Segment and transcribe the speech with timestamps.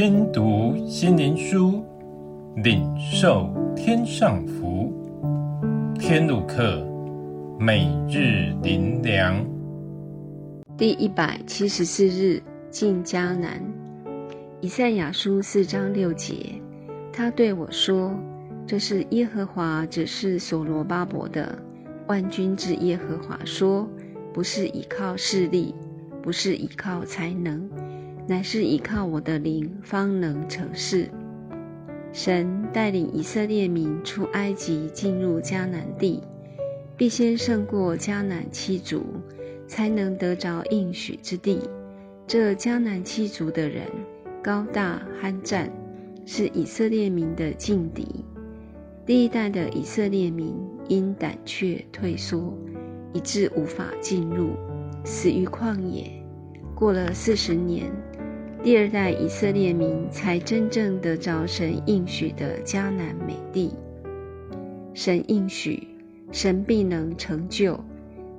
[0.00, 1.84] 听读心灵书，
[2.62, 4.92] 领受天上福。
[5.98, 6.86] 天路客，
[7.58, 9.44] 每日灵粮。
[10.76, 12.40] 第一百七十四日
[12.70, 13.60] 进迦南。
[14.60, 16.62] 以赛亚书四章六节，
[17.12, 18.14] 他对我说
[18.68, 21.58] ：“这是耶和华指示所罗巴伯的。
[22.06, 23.88] 万军之耶和华说，
[24.32, 25.74] 不是依靠势力，
[26.22, 27.68] 不是依靠才能。”
[28.30, 31.08] 乃是依靠我的灵，方能成事。
[32.12, 36.22] 神带领以色列民出埃及，进入迦南地，
[36.94, 39.02] 必先胜过迦南七族，
[39.66, 41.70] 才能得着应许之地。
[42.26, 43.84] 这迦南七族的人
[44.42, 45.70] 高大酣战，
[46.26, 48.26] 是以色列民的劲敌。
[49.06, 50.54] 第一代的以色列民
[50.86, 52.52] 因胆怯退缩，
[53.14, 54.50] 以致无法进入，
[55.02, 56.12] 死于旷野。
[56.74, 57.90] 过了四十年。
[58.60, 63.72] 第二代以色列民才真正得着神应许的迦南美地。
[64.94, 65.86] 神应许，
[66.32, 67.78] 神必能成就，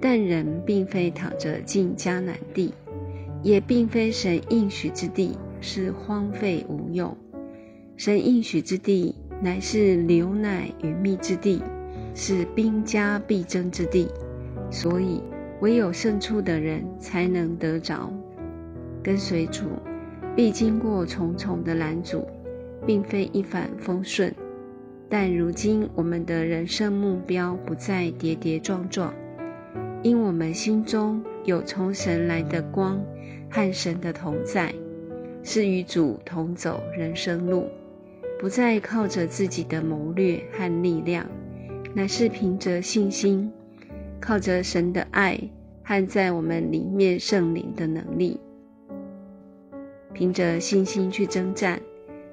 [0.00, 2.72] 但人并非躺着进迦南地，
[3.42, 7.16] 也并非神应许之地是荒废无用。
[7.96, 11.60] 神应许之地乃是流奶与蜜之地，
[12.14, 14.06] 是兵家必争之地，
[14.70, 15.20] 所以
[15.60, 18.12] 唯有胜出的人才能得着，
[19.02, 19.64] 跟随主。
[20.36, 22.26] 必经过重重的拦阻，
[22.84, 24.34] 并非一帆风顺。
[25.08, 29.14] 但如今我们的人生目标不再跌跌撞撞，
[30.02, 33.00] 因我们心中有从神来的光
[33.48, 34.74] 和神的同在，
[35.44, 37.68] 是与主同走人生路，
[38.40, 41.26] 不再靠着自己的谋略和力量，
[41.94, 43.52] 乃是凭着信心，
[44.20, 45.38] 靠着神的爱
[45.84, 48.40] 和在我们里面圣灵的能力。
[50.14, 51.80] 凭着信心去征战，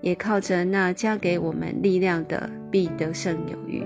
[0.00, 3.82] 也靠着那加给我们力量的，必得胜有余。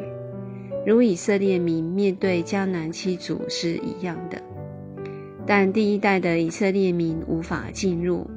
[0.84, 4.42] 如以色列民面对迦南七族是一样的，
[5.46, 8.28] 但第一代的以色列民无法进入，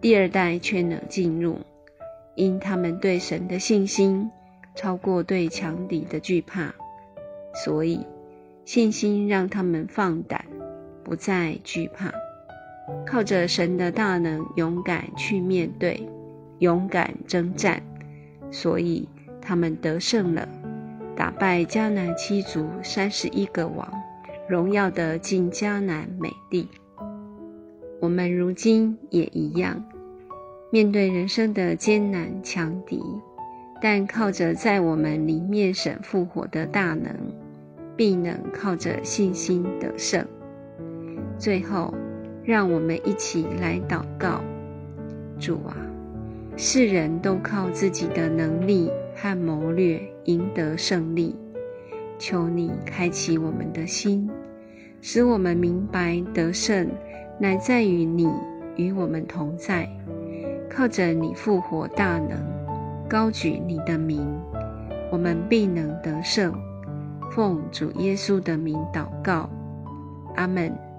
[0.00, 1.58] 第二代却能进入，
[2.34, 4.30] 因他们对神的信心
[4.74, 6.74] 超过对强敌的惧怕，
[7.64, 8.06] 所以
[8.64, 10.44] 信心让他们放胆，
[11.02, 12.12] 不再惧怕。
[13.14, 16.08] 靠着神的大能，勇敢去面对，
[16.58, 17.80] 勇敢征战，
[18.50, 19.08] 所以
[19.40, 20.48] 他们得胜了，
[21.14, 23.88] 打败迦南七族三十一个王，
[24.48, 26.66] 荣耀的进迦南美地。
[28.00, 29.84] 我们如今也一样，
[30.72, 33.00] 面对人生的艰难强敌，
[33.80, 37.14] 但靠着在我们里面神复活的大能，
[37.96, 40.26] 必能靠着信心得胜。
[41.38, 41.94] 最后。
[42.44, 44.40] 让我们一起来祷告，
[45.38, 45.74] 主啊，
[46.56, 51.34] 世人都靠自己的能力和谋略赢得胜利，
[52.18, 54.28] 求你开启我们的心，
[55.00, 56.86] 使我们明白得胜
[57.40, 58.28] 乃在于你
[58.76, 59.88] 与我们同在，
[60.68, 62.38] 靠着你复活大能，
[63.08, 64.26] 高举你的名，
[65.10, 66.52] 我们必能得胜。
[67.32, 69.48] 奉主耶稣的名祷告，
[70.36, 70.93] 阿门。